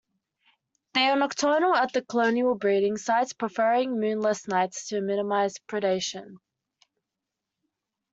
[0.95, 6.37] They are nocturnal at the colonial breeding sites, preferring moonless nights to minimise predation.